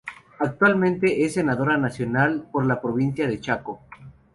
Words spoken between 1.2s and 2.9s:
es Senadora Nacional por la